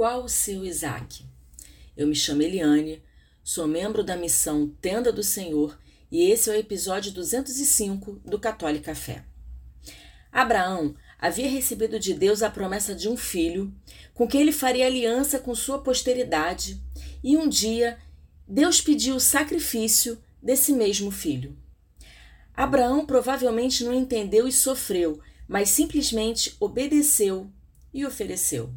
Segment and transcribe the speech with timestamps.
[0.00, 1.26] Qual o seu Isaac?
[1.94, 3.02] Eu me chamo Eliane,
[3.44, 5.78] sou membro da missão Tenda do Senhor
[6.10, 9.26] e esse é o episódio 205 do Católica Fé.
[10.32, 13.70] Abraão havia recebido de Deus a promessa de um filho,
[14.14, 16.80] com quem ele faria aliança com sua posteridade,
[17.22, 17.98] e um dia
[18.48, 21.58] Deus pediu o sacrifício desse mesmo filho.
[22.54, 27.52] Abraão provavelmente não entendeu e sofreu, mas simplesmente obedeceu
[27.92, 28.72] e ofereceu.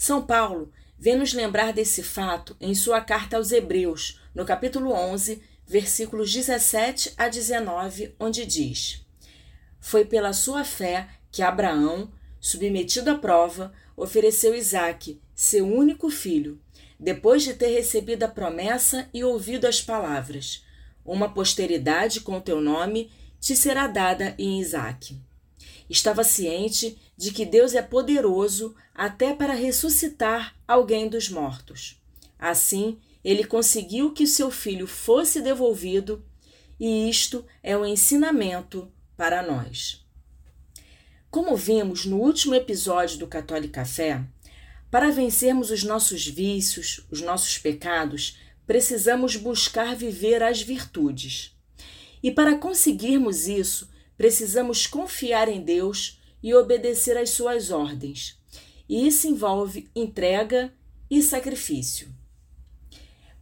[0.00, 5.42] São Paulo vem nos lembrar desse fato em sua carta aos Hebreus, no capítulo 11,
[5.66, 9.04] versículos 17 a 19, onde diz:
[9.78, 12.10] Foi pela sua fé que Abraão,
[12.40, 16.58] submetido à prova, ofereceu Isaque, seu único filho,
[16.98, 20.64] depois de ter recebido a promessa e ouvido as palavras:
[21.04, 25.20] Uma posteridade com teu nome te será dada em Isaque.
[25.90, 32.00] Estava ciente de que Deus é poderoso até para ressuscitar alguém dos mortos.
[32.38, 36.24] Assim, ele conseguiu que seu filho fosse devolvido,
[36.78, 40.06] e isto é um ensinamento para nós.
[41.28, 44.24] Como vimos no último episódio do Católica Fé,
[44.92, 51.52] para vencermos os nossos vícios, os nossos pecados, precisamos buscar viver as virtudes.
[52.22, 58.38] E para conseguirmos isso, precisamos confiar em Deus e obedecer às suas ordens.
[58.86, 60.70] E isso envolve entrega
[61.10, 62.14] e sacrifício.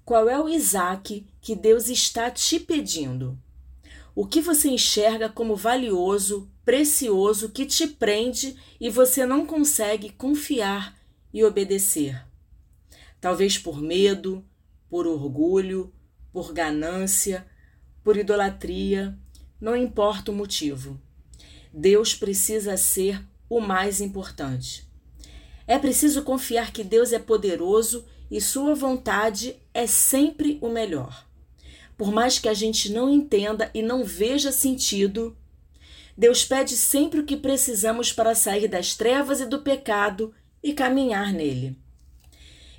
[0.04, 3.36] Qual é o Isaac que Deus está te pedindo?
[4.14, 10.96] O que você enxerga como valioso, precioso, que te prende e você não consegue confiar
[11.34, 12.24] e obedecer?
[13.20, 14.44] Talvez por medo,
[14.88, 15.92] por orgulho,
[16.32, 17.44] por ganância,
[18.04, 19.18] por idolatria,
[19.60, 21.00] não importa o motivo.
[21.72, 24.86] Deus precisa ser o mais importante.
[25.66, 31.26] É preciso confiar que Deus é poderoso e sua vontade é sempre o melhor.
[31.96, 35.36] Por mais que a gente não entenda e não veja sentido,
[36.16, 41.32] Deus pede sempre o que precisamos para sair das trevas e do pecado e caminhar
[41.32, 41.76] nele.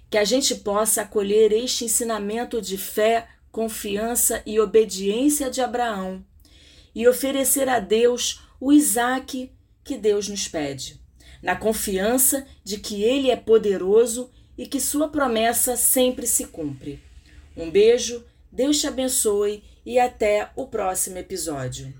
[0.09, 6.25] Que a gente possa acolher este ensinamento de fé, confiança e obediência de Abraão
[6.93, 9.51] e oferecer a Deus o Isaac
[9.83, 10.99] que Deus nos pede,
[11.41, 16.99] na confiança de que Ele é poderoso e que Sua promessa sempre se cumpre.
[17.55, 21.93] Um beijo, Deus te abençoe e até o próximo episódio.